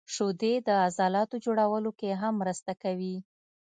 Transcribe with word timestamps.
•شیدې 0.15 0.53
د 0.67 0.69
عضلاتو 0.85 1.35
جوړولو 1.45 1.91
کې 1.99 2.09
هم 2.21 2.33
مرسته 2.41 2.71
کوي. 2.83 3.15